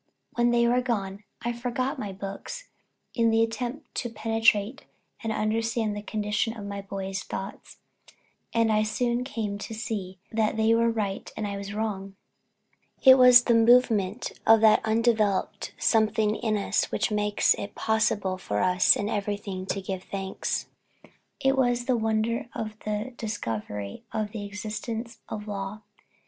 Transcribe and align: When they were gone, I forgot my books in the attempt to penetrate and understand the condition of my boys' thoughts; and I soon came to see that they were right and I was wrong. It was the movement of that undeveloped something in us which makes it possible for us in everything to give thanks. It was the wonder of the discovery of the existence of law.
When 0.33 0.49
they 0.49 0.67
were 0.67 0.81
gone, 0.81 1.25
I 1.43 1.53
forgot 1.53 1.99
my 1.99 2.11
books 2.11 2.69
in 3.13 3.29
the 3.29 3.43
attempt 3.43 3.93
to 4.01 4.09
penetrate 4.09 4.85
and 5.21 5.31
understand 5.31 5.95
the 5.95 6.01
condition 6.01 6.57
of 6.57 6.65
my 6.65 6.81
boys' 6.81 7.21
thoughts; 7.21 7.77
and 8.51 8.71
I 8.71 8.81
soon 8.81 9.23
came 9.23 9.59
to 9.59 9.75
see 9.75 10.17
that 10.31 10.57
they 10.57 10.73
were 10.73 10.89
right 10.89 11.31
and 11.37 11.45
I 11.45 11.55
was 11.55 11.75
wrong. 11.75 12.15
It 13.03 13.19
was 13.19 13.43
the 13.43 13.53
movement 13.53 14.31
of 14.47 14.61
that 14.61 14.81
undeveloped 14.83 15.75
something 15.77 16.35
in 16.35 16.57
us 16.57 16.91
which 16.91 17.11
makes 17.11 17.53
it 17.53 17.75
possible 17.75 18.39
for 18.39 18.59
us 18.59 18.95
in 18.95 19.07
everything 19.07 19.67
to 19.67 19.81
give 19.81 20.01
thanks. 20.01 20.65
It 21.39 21.55
was 21.55 21.85
the 21.85 21.95
wonder 21.95 22.49
of 22.55 22.75
the 22.85 23.13
discovery 23.17 24.01
of 24.11 24.31
the 24.31 24.45
existence 24.47 25.19
of 25.29 25.47
law. 25.47 25.83